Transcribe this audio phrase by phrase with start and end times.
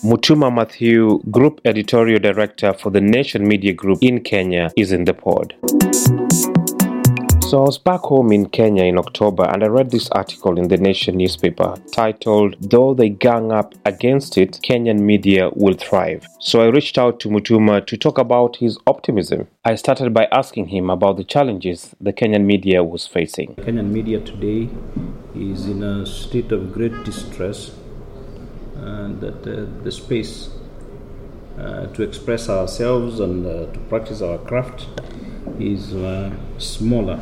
[0.00, 5.14] Mutuma Mathiu, Group Editorial Director for the Nation Media Group in Kenya, is in the
[5.14, 5.54] pod.
[7.52, 10.68] So I was back home in Kenya in October and I read this article in
[10.68, 16.26] the Nation newspaper titled, Though They Gang Up Against It, Kenyan Media Will Thrive.
[16.40, 19.48] So I reached out to Mutuma to talk about his optimism.
[19.66, 23.54] I started by asking him about the challenges the Kenyan media was facing.
[23.56, 24.70] Kenyan media today
[25.34, 27.72] is in a state of great distress
[28.82, 30.50] and that uh, the space
[31.58, 34.86] uh, to express ourselves and uh, to practice our craft
[35.58, 37.20] is uh, smaller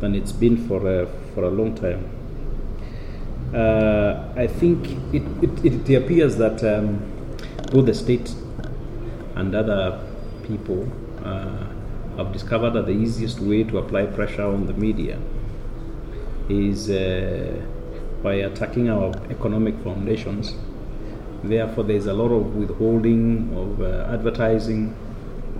[0.00, 2.08] than it's been for a, for a long time.
[3.54, 6.98] Uh, I think it, it, it appears that um,
[7.70, 8.34] both the state
[9.34, 10.00] and other
[10.44, 10.90] people
[11.24, 11.66] uh,
[12.16, 15.18] have discovered that the easiest way to apply pressure on the media
[16.48, 17.62] is uh,
[18.22, 20.54] by attacking our economic foundations.
[21.42, 24.94] Therefore, there's a lot of withholding of uh, advertising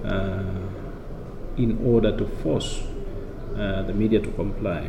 [0.04, 0.44] uh,
[1.56, 2.82] in order to force
[3.56, 4.88] uh, the media to comply.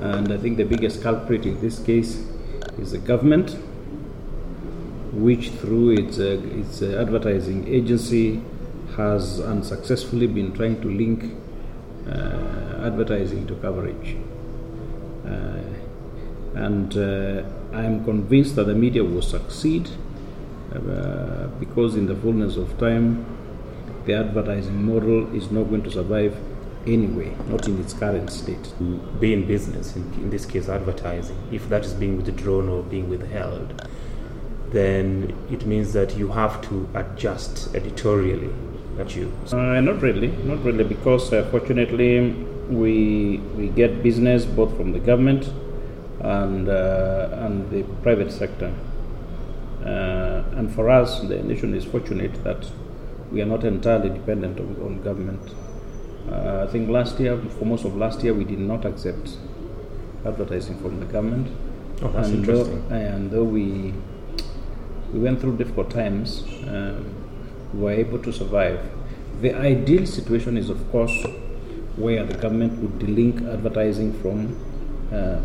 [0.00, 2.24] And I think the biggest culprit in this case
[2.78, 3.56] is the government,
[5.12, 8.40] which through its, uh, its uh, advertising agency
[8.96, 11.36] has unsuccessfully been trying to link
[12.08, 14.16] uh, advertising to coverage.
[16.54, 16.94] And
[17.72, 19.88] I am convinced that the media will succeed
[21.58, 23.24] because, in the fullness of time,
[24.06, 26.36] the advertising model is not going to survive
[26.86, 28.72] anyway, not in its current state.
[29.20, 33.08] Be in business, in, in this case advertising, if that is being withdrawn or being
[33.08, 33.88] withheld,
[34.70, 38.52] then it means that you have to adjust editorially.
[38.96, 39.32] That you?
[39.50, 42.32] Uh, not really, not really, because uh, fortunately
[42.68, 45.50] we we get business both from the government
[46.22, 48.72] and uh, and the private sector.
[49.84, 52.70] Uh, and for us, the nation is fortunate that
[53.32, 55.54] we are not entirely dependent on, on government.
[56.30, 59.36] Uh, I think last year, for most of last year, we did not accept
[60.24, 61.48] advertising from the government.
[62.00, 62.88] Oh, that's and interesting.
[62.88, 63.92] Though, and though we
[65.12, 67.12] we went through difficult times, um,
[67.74, 68.80] we were able to survive.
[69.40, 71.26] The ideal situation is, of course,
[71.96, 74.56] where the government would delink advertising from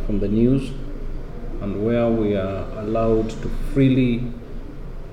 [0.05, 0.72] from the news,
[1.61, 4.31] and where we are allowed to freely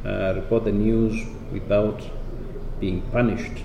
[0.05, 2.03] uh, report the news without
[2.79, 3.65] being punished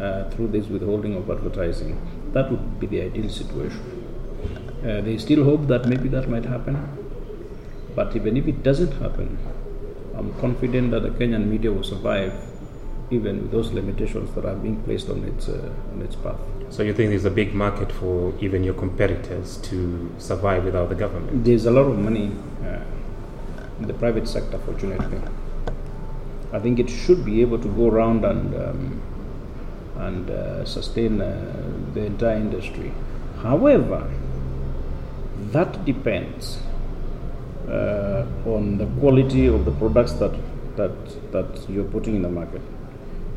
[0.00, 1.96] uh, through this withholding of advertising.
[2.32, 3.80] That would be the ideal situation.
[4.82, 6.76] Uh, they still hope that maybe that might happen,
[7.94, 9.38] but even if it doesn't happen,
[10.16, 12.34] I'm confident that the Kenyan media will survive
[13.10, 16.40] even with those limitations that are being placed on its, uh, on its path.
[16.72, 20.94] So you think there's a big market for even your competitors to survive without the
[20.94, 21.44] government?
[21.44, 22.32] There's a lot of money
[22.64, 22.80] uh,
[23.78, 25.20] in the private sector, fortunately.
[26.50, 29.02] I think it should be able to go around and um,
[29.98, 31.62] and uh, sustain uh,
[31.92, 32.90] the entire industry.
[33.42, 34.10] However,
[35.52, 36.58] that depends
[37.68, 40.32] uh, on the quality of the products that,
[40.76, 42.62] that, that you're putting in the market.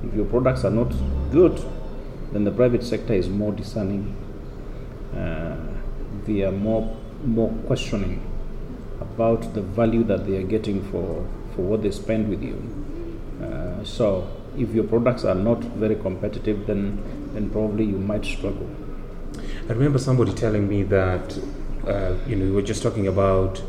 [0.06, 0.94] If your products are not
[1.32, 1.62] good,
[2.36, 4.14] then the private sector is more discerning.
[5.16, 5.56] Uh,
[6.26, 8.22] they are more, more questioning
[9.00, 11.26] about the value that they are getting for,
[11.56, 12.58] for what they spend with you.
[13.42, 17.02] Uh, so, if your products are not very competitive, then,
[17.34, 18.70] then probably you might struggle.
[19.70, 21.40] I remember somebody telling me that,
[21.88, 23.64] uh, you know, we were just talking about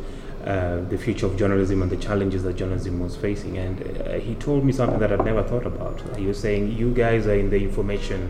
[0.45, 4.35] uh, the future of journalism and the challenges that journalism was facing, and uh, he
[4.35, 6.03] told me something that I'd never thought about.
[6.17, 8.29] He was saying, You guys are in the information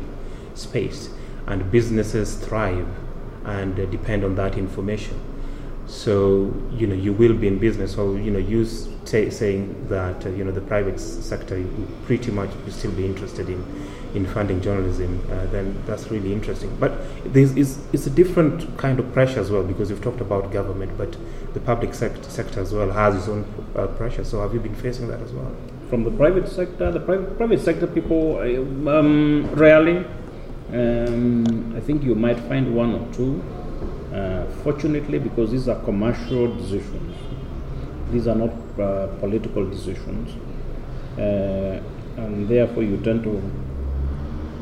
[0.57, 1.11] space,
[1.47, 2.89] and businesses thrive
[3.45, 5.21] and uh, depend on that information.
[5.87, 7.97] So, you know, you will be in business.
[7.97, 8.65] or you know, you
[9.05, 11.65] say, saying that, uh, you know, the private sector
[12.07, 13.65] pretty much will still be interested in,
[14.15, 16.77] in funding journalism, uh, then that's really interesting.
[16.81, 16.93] But
[17.33, 20.99] there's, is, it's a different kind of pressure as well because you've talked about government,
[20.99, 21.17] but
[21.55, 23.45] the public sector, sector as well has its own
[23.77, 24.25] uh, pressure.
[24.25, 25.55] So have you been facing that as well?
[25.89, 28.39] From the private sector, the private, private sector people
[28.89, 30.05] um, rarely.
[30.73, 33.43] Um, I think you might find one or two.
[34.13, 37.15] Uh, fortunately, because these are commercial decisions,
[38.11, 40.35] these are not uh, political decisions,
[41.19, 41.81] uh,
[42.17, 43.43] and therefore you tend to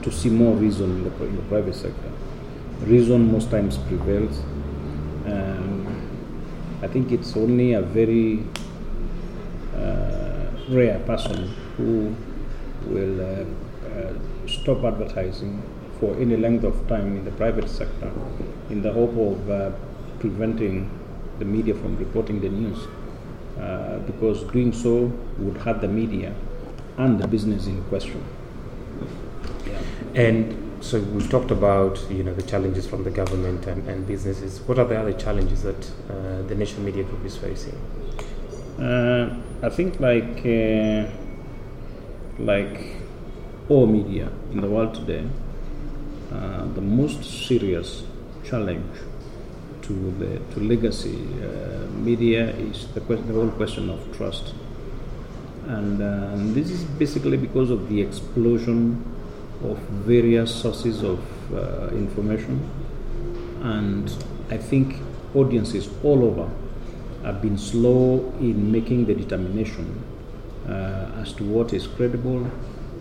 [0.02, 2.10] to see more reason in the, in the private sector.
[2.80, 4.40] Reason most times prevails.
[5.26, 6.10] Um,
[6.82, 8.44] I think it's only a very
[9.74, 12.14] uh, rare person who
[12.86, 13.44] will uh,
[14.46, 15.62] stop advertising
[16.04, 18.10] for any length of time in the private sector
[18.70, 19.70] in the hope of uh,
[20.18, 20.90] preventing
[21.38, 22.86] the media from reporting the news.
[23.58, 26.34] uh, because doing so would hurt the media
[26.98, 28.22] and the business in question.
[30.14, 34.60] And so we've talked about you know the challenges from the government and, and businesses.
[34.60, 37.74] What are the other challenges that uh, the National Media Group is facing?
[38.78, 41.06] Uh, I think like uh,
[42.38, 42.96] like
[43.68, 45.26] all media in the world today,
[46.32, 48.04] uh, the most serious
[48.44, 48.96] challenge
[49.82, 54.54] to the to legacy uh, media is the, que- the whole question of trust,
[55.66, 59.04] and um, this is basically because of the explosion
[59.62, 61.20] of various sources of
[61.52, 62.68] uh, information,
[63.62, 64.10] and
[64.50, 64.96] I think
[65.34, 66.50] audiences all over
[67.22, 70.02] have been slow in making the determination
[70.68, 72.50] uh, as to what is credible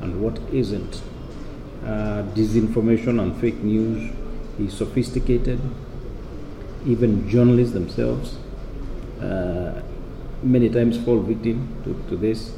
[0.01, 1.01] and what isn't.
[1.85, 4.11] Uh, disinformation and fake news
[4.59, 5.59] is sophisticated.
[6.85, 8.37] Even journalists themselves
[9.21, 9.81] uh,
[10.41, 12.53] many times fall victim to, to this.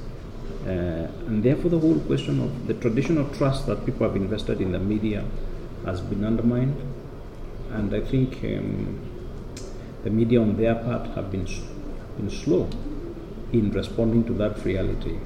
[0.66, 4.72] Uh, and therefore, the whole question of the traditional trust that people have invested in
[4.72, 5.24] the media
[5.86, 6.76] has been undermined.
[7.72, 9.00] And I think um,
[10.04, 11.46] the media, on their part, have been,
[12.18, 12.70] been slow
[13.52, 15.18] in responding to that reality.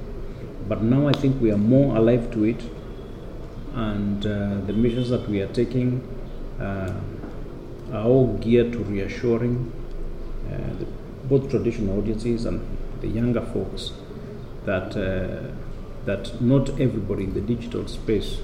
[0.68, 2.62] But now I think we are more alive to it,
[3.74, 6.02] and uh, the measures that we are taking
[6.60, 6.94] uh,
[7.94, 9.72] are all geared to reassuring
[10.48, 10.86] uh, the,
[11.28, 12.62] both traditional audiences and
[13.02, 13.92] the younger folks
[14.66, 15.52] that uh,
[16.06, 18.40] that not everybody in the digital space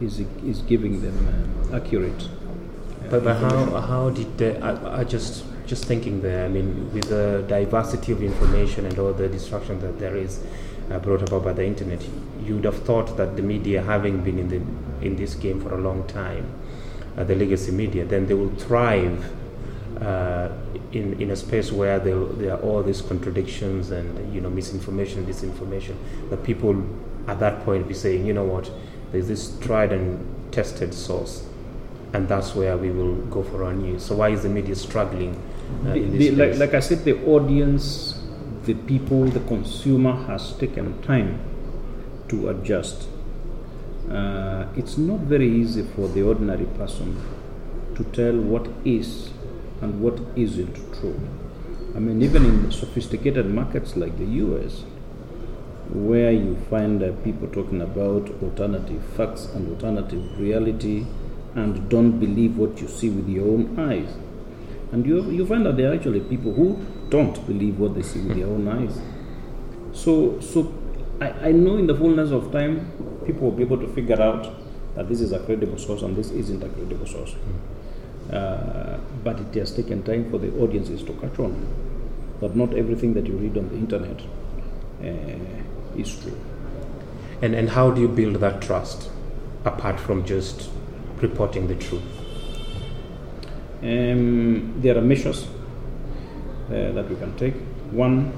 [0.00, 1.16] is is giving them
[1.72, 2.28] uh, accurate.
[3.10, 6.44] But, but how, how did the, I, I just just thinking there?
[6.44, 10.42] I mean, with the diversity of information and all the distraction that there is
[10.90, 12.02] uh, brought about by the internet,
[12.44, 14.60] you would have thought that the media, having been in the
[15.06, 16.46] in this game for a long time,
[17.16, 19.24] uh, the legacy media, then they will thrive
[20.00, 20.48] uh,
[20.92, 25.24] in in a space where there there are all these contradictions and you know misinformation,
[25.26, 25.94] disinformation.
[26.30, 26.82] That people
[27.28, 28.70] at that point be saying, you know what,
[29.12, 31.46] there's this tried and tested source
[32.12, 34.04] and that's where we will go for our news.
[34.04, 35.34] So why is the media struggling
[35.86, 38.20] uh, The- in the- this like, like I said, the audience,
[38.66, 41.38] the people, the consumer has taken time
[42.34, 43.08] to adjust.
[44.10, 47.20] Uh, it's not very easy for the ordinary person
[47.96, 49.30] to tell what is
[49.80, 51.18] and what isn't true.
[51.94, 54.84] I mean, even in sophisticated markets like the US,
[55.90, 61.06] where you find uh, people talking about alternative facts and alternative reality
[61.54, 64.12] and don't believe what you see with your own eyes.
[64.92, 68.20] And you, you find that there are actually people who don't believe what they see
[68.20, 68.98] with their own eyes.
[69.92, 70.72] So, so
[71.20, 72.90] I, I know in the fullness of time,
[73.26, 74.52] people will be able to figure out
[74.96, 77.34] that this is a credible source and this isn't a credible source.
[78.32, 81.66] Uh, but it has taken time for the audiences to catch on
[82.40, 84.20] that not everything that you read on the internet
[85.02, 86.36] uh, is true.
[87.42, 89.10] and and how do you build that trust
[89.64, 90.70] apart from just
[91.20, 92.02] reporting the truth?
[93.82, 97.54] Um, there are measures uh, that we can take.
[97.90, 98.32] One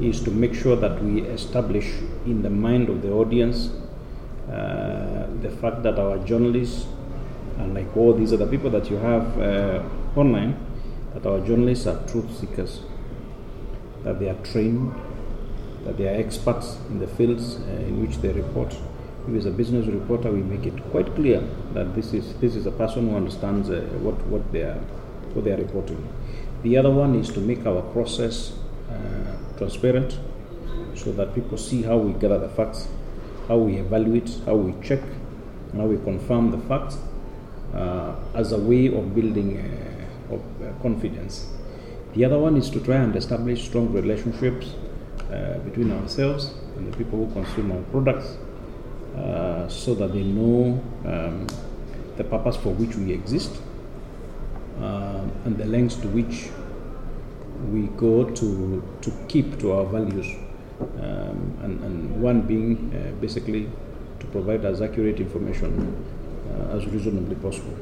[0.00, 1.86] is to make sure that we establish
[2.26, 3.70] in the mind of the audience
[4.50, 6.86] uh, the fact that our journalists,
[7.58, 9.82] and like all these other people that you have uh,
[10.16, 10.54] online,
[11.14, 12.80] that our journalists are truth seekers,
[14.02, 14.94] that they are trained,
[15.84, 18.76] that they are experts in the fields uh, in which they report.
[19.26, 21.40] If it's a business reporter, we make it quite clear
[21.72, 24.78] that this is this is a person who understands uh, what what they are
[25.32, 26.06] what they are reporting.
[26.62, 28.52] The other one is to make our process
[29.56, 30.18] transparent,
[30.94, 32.88] so that people see how we gather the facts,
[33.48, 35.00] how we evaluate, how we check,
[35.76, 36.98] how we confirm the facts
[37.74, 41.48] uh, as a way of building uh, of uh, confidence.
[42.14, 44.74] The other one is to try and establish strong relationships
[45.32, 48.36] uh, between ourselves and the people who consume our products
[49.16, 51.46] uh, so that they know um,
[52.16, 53.56] the purpose for which we exist
[54.80, 56.48] uh, and the lengths to which
[57.72, 60.26] we go to, to keep to our values.
[60.80, 63.70] Um, and, and one being uh, basically
[64.20, 65.94] to provide as accurate information
[66.50, 67.76] uh, as reasonably possible.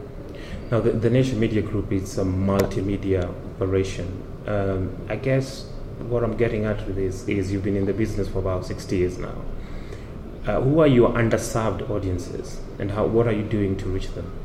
[0.71, 3.25] Now, the, the Nation Media Group is a multimedia
[3.55, 4.23] operation.
[4.47, 5.67] Um, I guess
[6.01, 8.97] what I'm getting at with this is you've been in the business for about 60
[8.97, 9.35] years now.
[10.47, 14.42] Uh, who are your underserved audiences, and how what are you doing to reach them?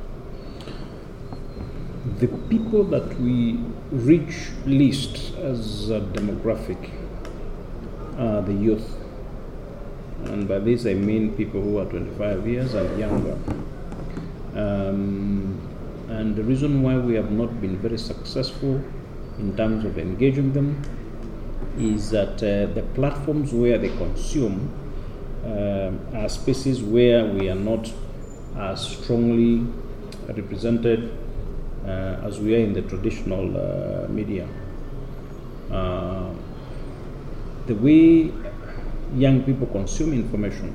[2.19, 3.59] The people that we
[3.91, 6.89] reach least as a demographic
[8.17, 8.97] are the youth.
[10.25, 13.37] And by this I mean people who are 25 years and younger.
[14.55, 15.61] Um,
[16.09, 18.83] and the reason why we have not been very successful
[19.37, 20.81] in terms of engaging them
[21.77, 24.73] is that uh, the platforms where they consume
[25.45, 27.93] um, are spaces where we are not
[28.55, 29.67] as strongly
[30.27, 31.26] represented uh,
[31.87, 34.47] as we are in the traditional uh, media.
[35.71, 36.31] Uh,
[37.65, 38.31] the way
[39.15, 40.73] young people consume information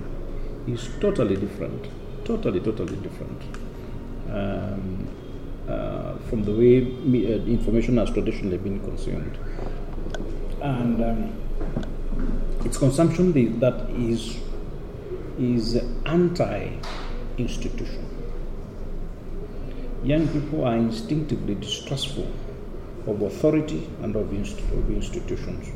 [0.66, 1.88] is totally different,
[2.24, 3.42] totally, totally different
[4.30, 5.08] um,
[5.68, 9.38] uh, from the way me, uh, information has traditionally been consumed.
[10.60, 11.32] And um,
[12.64, 14.38] it's consumption that is,
[15.38, 16.70] is anti
[17.38, 18.11] institution.
[20.04, 22.26] Young people are instinctively distrustful
[23.06, 25.68] of authority and of, inst- of institutions.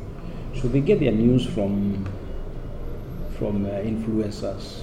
[0.61, 2.05] So they get their news from,
[3.37, 4.81] from uh, influencers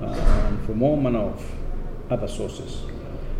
[0.00, 1.52] uh, and from all manner of
[2.10, 2.82] other sources.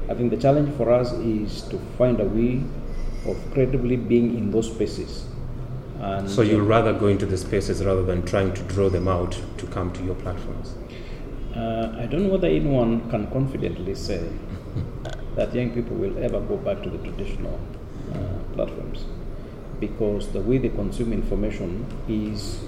[0.09, 2.63] I think the challenge for us is to find a way
[3.29, 5.27] of credibly being in those spaces.
[5.99, 9.37] And So you'd rather go into the spaces rather than trying to draw them out
[9.59, 10.75] to come to your platforms.
[11.57, 14.29] Uh, I don't know whether anyone can confidently say
[15.37, 17.61] that young people will ever go back to the traditional
[18.15, 18.17] uh,
[18.55, 19.05] platforms
[19.81, 22.61] because the way they consume information is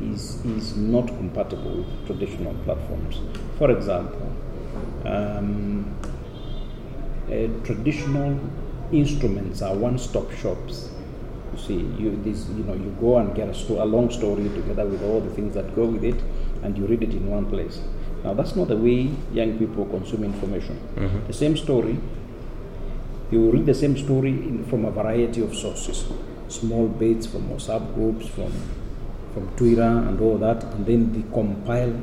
[0.00, 3.20] is is not compatible with traditional platforms.
[3.58, 4.32] For example,
[5.04, 5.96] um,
[7.26, 8.38] uh, traditional
[8.92, 10.90] instruments are one-stop shops.
[11.52, 14.44] You see, you this you know you go and get a, sto- a long story
[14.50, 16.20] together with all the things that go with it,
[16.62, 17.80] and you read it in one place.
[18.24, 20.78] Now that's not the way young people consume information.
[21.26, 21.98] The same story,
[23.30, 26.04] you will read the same story in, from a variety of sources,
[26.48, 28.52] small bits from WhatsApp groups, from
[29.34, 31.94] from Twitter and all that, and then they compile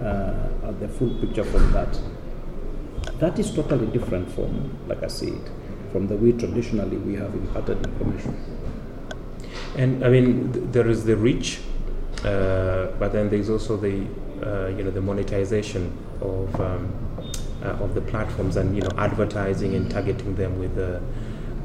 [0.00, 1.98] uh, the full picture from that.
[3.20, 5.38] That is totally different from, like I said,
[5.92, 8.34] from the way traditionally we have imparted information.
[9.76, 11.60] And I mean, th- there is the reach,
[12.24, 14.06] uh, but then there's also the
[14.42, 16.92] uh, you know the monetization of um,
[17.62, 21.00] uh, of the platforms and you know advertising and targeting them with the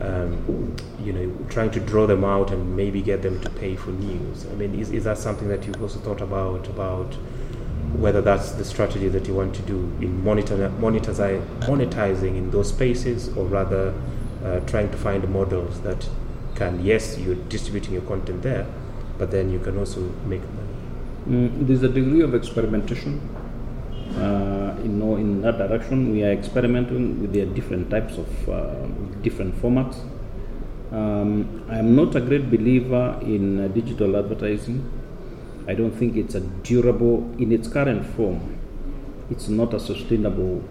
[0.02, 3.92] um, you know trying to draw them out and maybe get them to pay for
[3.92, 4.46] news.
[4.48, 7.16] I mean, is, is that something that you've also thought about about
[7.94, 13.30] whether that's the strategy that you want to do in monitor, monetizing in those spaces
[13.36, 13.94] or rather
[14.46, 16.08] uh, trying to find models that
[16.56, 18.66] can yes you're distributing your content there
[19.18, 20.69] but then you can also make money
[21.30, 23.22] Mm, there's a degree of experimentation.
[24.18, 28.88] Uh, you know, in that direction, we are experimenting with different types of uh,
[29.22, 29.98] different formats.
[30.92, 34.92] Um, I am not a great believer in uh, digital advertising.
[35.68, 38.58] I don't think it's a durable in its current form.
[39.30, 40.64] It's not a sustainable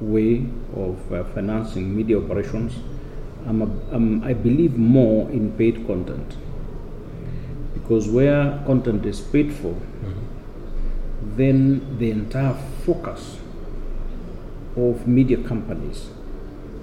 [0.00, 2.72] way of uh, financing media operations.
[3.46, 6.36] I'm a, um, I believe more in paid content
[7.90, 9.74] because where content is paid for,
[11.34, 12.54] then the entire
[12.86, 13.36] focus
[14.76, 16.08] of media companies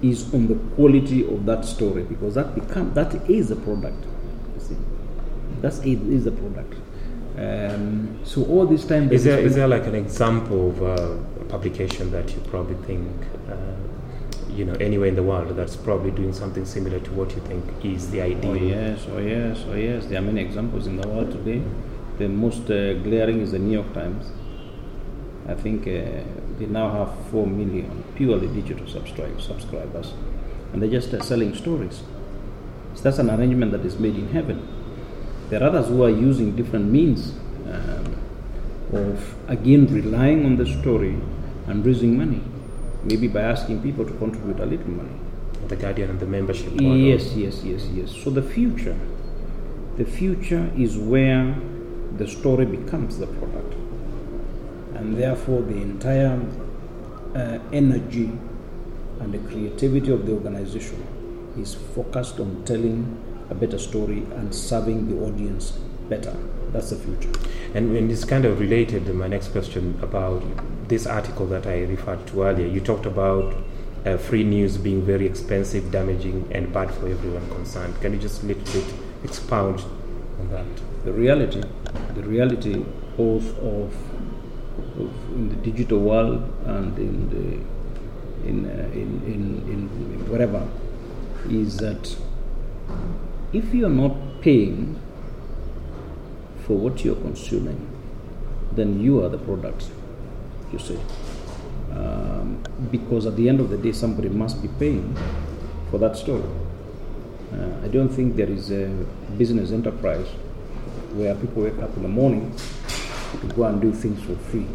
[0.02, 4.04] is on the quality of that story because that become that is a product.
[4.04, 4.76] You see,
[5.62, 6.74] that's it is a product.
[7.38, 12.10] Um, so all this time, is there is there like an example of a publication
[12.10, 13.08] that you probably think
[13.48, 13.54] uh,
[14.58, 17.64] you know anywhere in the world that's probably doing something similar to what you think
[17.84, 20.06] is the ideal Oh yes, oh yes, oh yes.
[20.06, 21.62] There are many examples in the world today.
[22.18, 24.32] The most uh, glaring is the New York Times.
[25.46, 26.24] I think uh,
[26.58, 30.12] they now have four million purely digital subscribers, subscribers,
[30.72, 32.02] and they're just uh, selling stories.
[32.94, 34.66] So that's an arrangement that is made in heaven.
[35.50, 37.32] There are others who are using different means
[37.66, 38.16] um,
[38.92, 41.16] of again relying on the story
[41.68, 42.42] and raising money,
[43.08, 45.16] maybe by asking people to contribute a little money.
[45.68, 46.72] the guardian and the membership.
[46.80, 48.10] Yes, yes, yes, yes.
[48.24, 48.98] So the future,
[49.96, 51.54] the future is where
[52.16, 53.74] the story becomes the product,
[54.94, 56.40] and therefore the entire
[57.34, 58.30] uh, energy
[59.20, 61.04] and the creativity of the organization
[61.58, 63.00] is focused on telling
[63.50, 65.72] a better story and serving the audience
[66.08, 66.34] better.
[66.72, 67.30] That's the future.
[67.74, 70.42] And, and it's kind of related to my next question about
[70.88, 72.66] this article that I referred to earlier.
[72.66, 73.54] You talked about
[74.04, 78.00] uh, free news being very expensive, damaging, and bad for everyone concerned.
[78.00, 79.80] Can you just a little bit expound
[80.40, 80.66] on that?
[81.04, 81.62] the reality,
[82.14, 82.84] the reality
[83.16, 83.94] both of,
[85.00, 89.42] of in the digital world and in the in, uh, in, in,
[89.72, 90.66] in whatever
[91.48, 92.16] is that
[93.52, 95.00] if you are not paying
[96.66, 97.88] for what you're consuming,
[98.72, 99.90] then you are the product.
[100.72, 100.98] You see,
[101.92, 105.16] um, because at the end of the day, somebody must be paying
[105.90, 106.44] for that story.
[107.52, 108.86] Uh, I don't think there is a
[109.38, 110.28] business enterprise
[111.14, 112.54] where people wake up in the morning
[113.40, 114.66] to go and do things for free.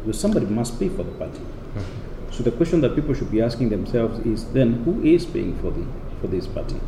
[0.00, 1.38] Because somebody must pay for the party.
[1.38, 2.32] Mm-hmm.
[2.32, 5.70] So the question that people should be asking themselves is then who is paying for
[5.70, 5.86] the
[6.20, 6.80] for this party?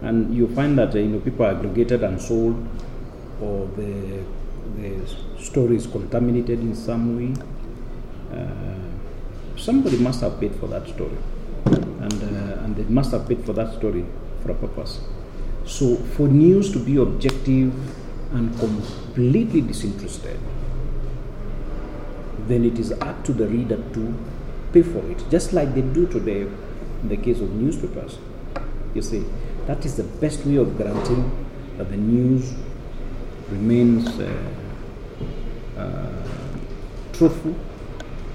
[0.00, 2.56] And you find that uh, you know people are aggregated and sold,
[3.40, 4.24] or the
[4.76, 7.34] the story is contaminated in some way.
[8.32, 11.16] Uh, somebody must have paid for that story,
[11.66, 14.04] and uh, and they must have paid for that story
[14.42, 15.00] for a purpose.
[15.64, 17.72] So for news to be objective
[18.34, 20.38] and completely disinterested,
[22.48, 24.14] then it is up to the reader to
[24.72, 26.42] pay for it, just like they do today
[27.02, 28.18] in the case of newspapers.
[28.94, 29.24] You see,
[29.66, 31.30] that is the best way of guaranteeing
[31.78, 32.52] that the news
[33.52, 34.32] remains uh,
[35.78, 36.28] uh,
[37.12, 37.54] truthful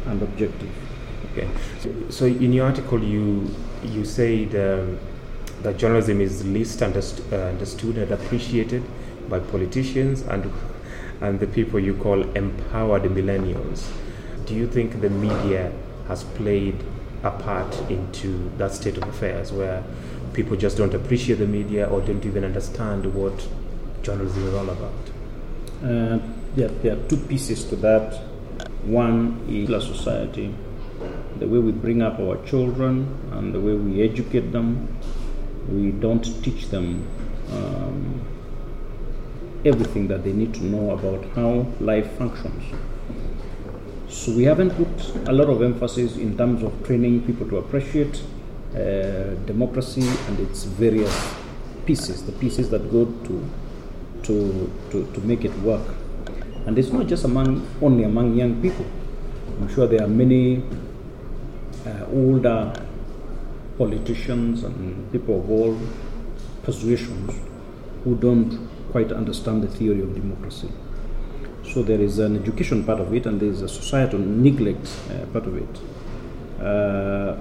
[0.06, 0.70] and objective.
[1.32, 1.50] Okay.
[2.10, 5.00] So, in your article, you you said um,
[5.64, 8.84] that journalism is least underst- uh, understood and appreciated
[9.30, 10.52] by politicians and
[11.22, 13.90] and the people you call empowered millennials.
[14.46, 15.72] Do you think the media
[16.08, 16.84] has played
[17.24, 19.84] a part into that state of affairs where
[20.34, 23.48] people just don't appreciate the media or don't even understand what
[24.02, 24.94] journalism is all about?
[25.84, 26.20] Uh,
[26.56, 28.22] yeah, there are two pieces to that.
[28.84, 30.54] One is the society,
[31.40, 34.98] the way we bring up our children and the way we educate them.
[35.70, 37.06] We don't teach them
[37.52, 38.22] um,
[39.66, 42.64] everything that they need to know about how life functions.
[44.10, 48.22] So we haven't put a lot of emphasis in terms of training people to appreciate
[48.74, 51.36] uh, democracy and its various
[51.86, 53.50] pieces, the pieces that go to,
[54.24, 55.82] to, to, to make it work.
[56.66, 58.86] And it's not just among only among young people.
[59.60, 60.64] I'm sure there are many
[61.86, 62.74] uh, older
[63.78, 65.80] politicians and people of all
[66.64, 67.34] persuasions
[68.04, 70.70] who don't quite understand the theory of democracy.
[71.64, 75.26] So there is an education part of it, and there is a societal neglect uh,
[75.28, 75.80] part of it.
[76.62, 77.36] Uh,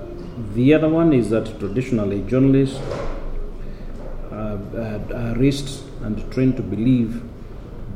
[0.54, 2.80] the other one is that traditionally journalists
[5.36, 7.22] raised and trained to believe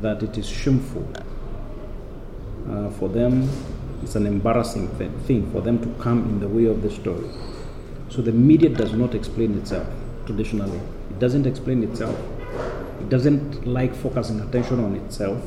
[0.01, 1.07] that it is shameful
[2.69, 3.49] uh, for them.
[4.03, 7.29] It's an embarrassing th- thing for them to come in the way of the story.
[8.09, 9.87] So the media does not explain itself
[10.25, 10.79] traditionally.
[11.09, 12.17] It doesn't explain itself
[13.01, 15.43] it doesn't like focusing attention on itself.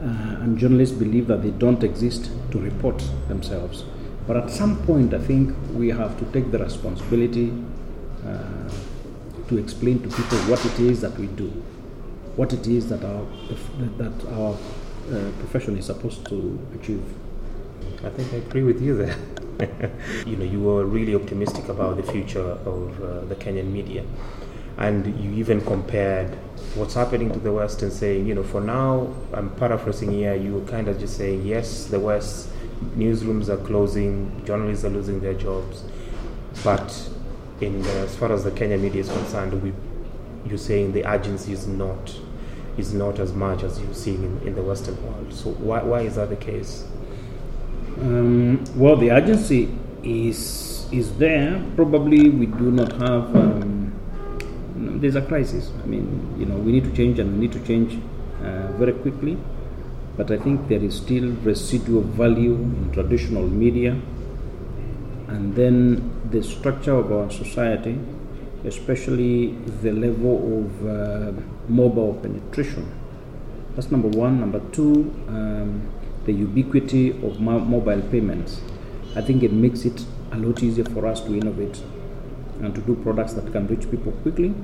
[0.00, 3.84] Uh, and journalists believe that they don't exist to report themselves.
[4.26, 7.52] But at some point, I think we have to take the responsibility
[8.26, 8.68] uh,
[9.48, 11.48] to explain to people what it is that we do,
[12.36, 13.26] what it is that our
[13.98, 17.04] that our uh, profession is supposed to achieve.
[18.04, 19.16] I think I agree with you there.
[20.26, 24.04] you know, you were really optimistic about the future of uh, the Kenyan media
[24.78, 26.34] and you even compared
[26.74, 30.54] what's happening to the West and saying, you know, for now, I'm paraphrasing here, you
[30.54, 32.50] were kind of just saying, yes, the West
[32.96, 35.84] newsrooms are closing, journalists are losing their jobs,
[36.62, 37.08] but
[37.62, 39.72] as far as the Kenya media is concerned, we,
[40.46, 42.14] you're saying the urgency is not
[42.76, 45.32] is not as much as you're seeing in, in the Western world.
[45.32, 46.84] So why, why is that the case?
[48.00, 51.62] Um, well, the urgency is is there.
[51.74, 53.34] Probably we do not have.
[53.34, 53.92] Um,
[55.00, 55.70] there's a crisis.
[55.82, 57.98] I mean, you know, we need to change and we need to change
[58.44, 59.38] uh, very quickly.
[60.16, 63.98] But I think there is still residual value in traditional media.
[65.28, 67.98] And then the structure of our society,
[68.64, 71.32] especially the level of uh,
[71.68, 72.90] mobile penetration.
[73.74, 74.40] That's number one.
[74.40, 75.88] Number two, um,
[76.24, 78.60] the ubiquity of mo- mobile payments.
[79.14, 81.82] I think it makes it a lot easier for us to innovate
[82.60, 84.54] and to do products that can reach people quickly.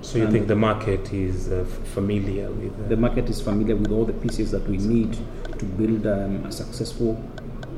[0.00, 3.74] So you and think the market is uh, familiar with uh, the market is familiar
[3.74, 5.18] with all the pieces that we need
[5.58, 7.20] to build um, a successful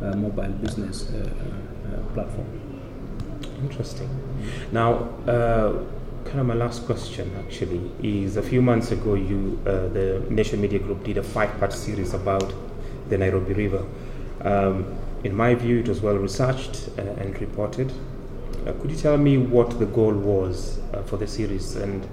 [0.02, 1.69] uh, mobile business uh, uh,
[2.14, 2.46] platform.
[3.62, 4.08] Interesting.
[4.72, 4.94] Now,
[5.26, 5.84] uh,
[6.24, 10.78] kind of my last question actually is: a few months ago, you the Nation Media
[10.78, 12.52] Group did a five-part series about
[13.08, 13.84] the Nairobi River.
[14.42, 17.92] Um, in my view, it was well researched and reported.
[18.66, 22.04] Uh, could you tell me what the goal was uh, for the series and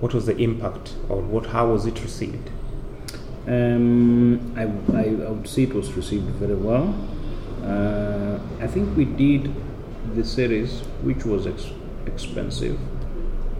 [0.00, 2.50] what was the impact or what how was it received?
[3.46, 4.62] Um, I,
[4.96, 6.94] I, I, would say it was received very well.
[7.64, 9.54] Uh, I think we did
[10.14, 11.70] the series, which was ex-
[12.06, 12.78] expensive,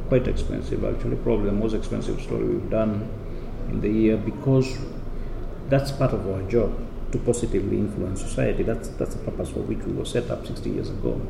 [0.08, 3.08] quite expensive actually, probably the most expensive story we've done
[3.70, 4.78] in the year because
[5.70, 6.78] that's part of our job
[7.12, 8.62] to positively influence society.
[8.62, 11.20] That's that's the purpose for which we were set up 60 years ago.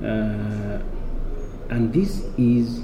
[0.00, 0.80] Uh,
[1.70, 2.80] and this is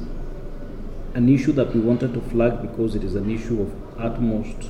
[1.15, 4.69] an issue that we wanted to flag because it is an issue of utmost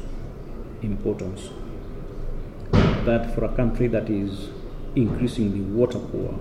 [0.83, 1.49] importance.
[3.05, 4.49] That for a country that is
[4.97, 6.35] increasingly water poor,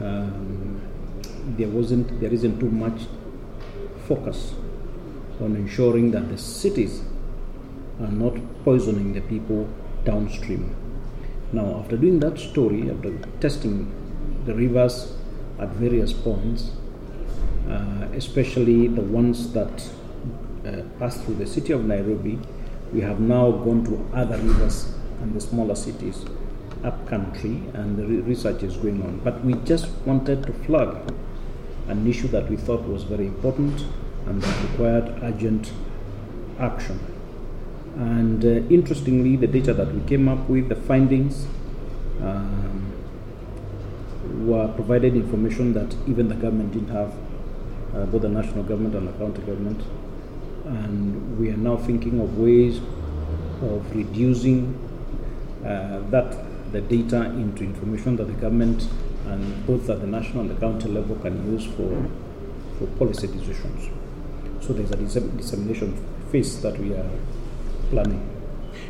[0.00, 0.80] um,
[1.56, 3.02] there wasn't, there isn't too much
[4.06, 4.54] focus
[5.40, 7.02] on ensuring that the cities
[8.00, 9.68] are not poisoning the people
[10.04, 10.76] downstream.
[11.52, 13.92] Now, after doing that story, after testing
[14.46, 15.12] the rivers
[15.58, 16.70] at various points,
[17.68, 19.90] uh, especially the ones that
[20.64, 22.38] uh, pass through the city of Nairobi,
[22.92, 26.24] we have now gone to other rivers and the smaller cities
[26.84, 29.20] upcountry, and the re- research is going on.
[29.22, 30.96] But we just wanted to flag
[31.88, 33.84] an issue that we thought was very important
[34.26, 35.72] and that required urgent
[36.58, 36.98] action.
[37.96, 41.46] And uh, interestingly, the data that we came up with, the findings,
[42.20, 42.92] um,
[44.46, 47.14] were provided information that even the government didn't have,
[47.94, 49.82] uh, both the national government and the county government.
[50.64, 52.78] And we are now thinking of ways
[53.62, 54.89] of reducing
[55.62, 58.88] that the data into information that the government
[59.26, 62.08] and both at the national and the county level can use for
[62.78, 63.88] for policy decisions.
[64.60, 65.94] So there's a dissem- dissemination
[66.30, 67.10] phase that we are
[67.90, 68.26] planning.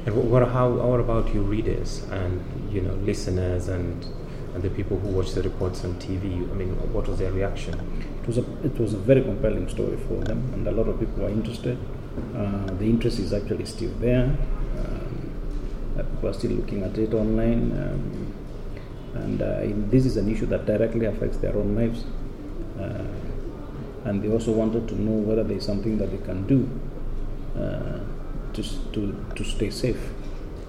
[0.06, 4.06] And what, how, about your readers and you know listeners and
[4.54, 6.24] and the people who watch the reports on TV?
[6.50, 7.74] I mean, what was their reaction?
[8.22, 10.98] It was a it was a very compelling story for them, and a lot of
[11.00, 11.78] people are interested.
[12.36, 14.36] Uh, the interest is actually still there.
[16.02, 18.34] People are still looking at it online, um,
[19.22, 22.04] and uh, in- this is an issue that directly affects their own lives.
[22.78, 23.04] Uh,
[24.04, 26.68] and they also wanted to know whether there is something that they can do
[27.58, 28.00] uh,
[28.54, 30.10] to, to to stay safe.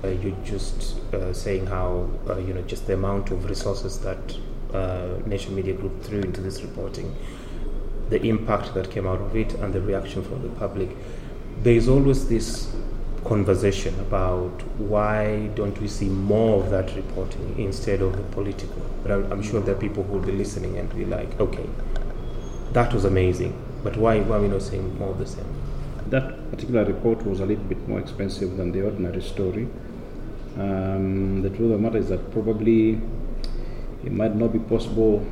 [0.03, 4.35] Uh, you're just uh, saying how uh, you know just the amount of resources that
[4.73, 7.15] uh, Nation Media Group threw into this reporting,
[8.09, 10.89] the impact that came out of it, and the reaction from the public.
[11.63, 12.73] There is always this
[13.23, 18.81] conversation about why don't we see more of that reporting instead of the political.
[19.03, 21.69] But I'm, I'm sure there are people who will be listening and be like, okay,
[22.73, 23.53] that was amazing,
[23.83, 25.45] but why why are we not seeing more of the same?
[26.07, 29.67] That particular report was a little bit more expensive than the ordinary story.
[30.57, 32.99] Um, the truth of the matter is that probably
[34.03, 35.25] it might not be possible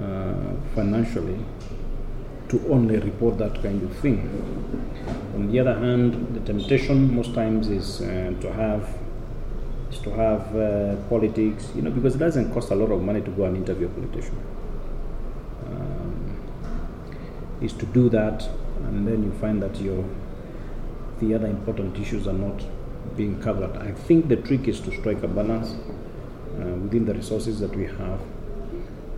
[0.00, 1.38] uh, financially
[2.48, 4.18] to only report that kind of thing.
[5.34, 8.88] On the other hand, the temptation most times is uh, to have
[9.90, 13.20] is to have uh, politics, you know, because it doesn't cost a lot of money
[13.20, 14.36] to go and interview a politician.
[15.66, 16.40] Um,
[17.60, 18.48] is to do that,
[18.84, 20.04] and then you find that your
[21.20, 22.62] the other important issues are not
[23.16, 23.76] being covered.
[23.76, 25.70] I think the trick is to strike a balance
[26.58, 28.20] uh, within the resources that we have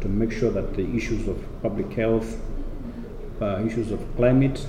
[0.01, 2.39] to make sure that the issues of public health,
[3.41, 4.67] uh, issues of climate,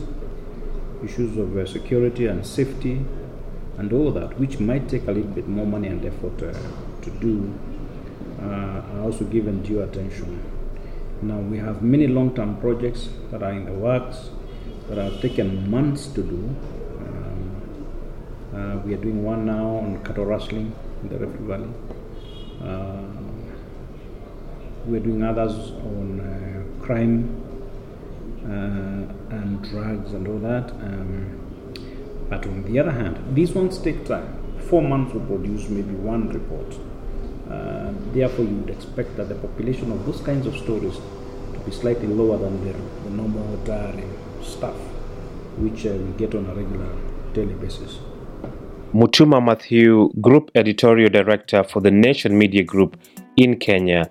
[1.03, 3.05] issues of uh, security and safety,
[3.77, 6.51] and all that, which might take a little bit more money and effort uh,
[7.01, 7.53] to do,
[8.41, 10.43] uh, are also given due attention.
[11.21, 14.29] Now we have many long-term projects that are in the works
[14.89, 16.55] that have taken months to do.
[16.99, 17.61] Um,
[18.53, 21.69] uh, we are doing one now on cattle rustling in the Rift Valley.
[22.61, 23.03] Uh,
[24.85, 27.46] we are doing others on crime
[28.47, 30.71] and drugs and all that.
[30.71, 31.39] Um,
[32.29, 34.59] but on the other hand, these ones take time.
[34.69, 36.77] Four months will produce maybe one report.
[37.49, 40.95] Uh, therefore, you would expect that the population of those kinds of stories
[41.53, 44.03] to be slightly lower than the, the normal diary
[44.41, 44.75] stuff,
[45.57, 46.89] which uh, we get on a regular
[47.33, 47.99] daily basis.
[48.93, 52.97] Mutuma Mathiu, Group Editorial Director for the Nation Media Group
[53.35, 54.09] in Kenya.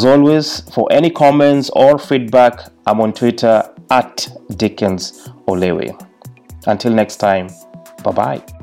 [0.00, 5.92] As always, for any comments or feedback, I'm on Twitter at Dickens Olewe.
[6.66, 7.48] Until next time,
[8.02, 8.59] bye bye.